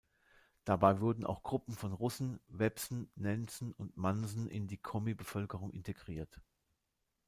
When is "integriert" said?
5.69-6.41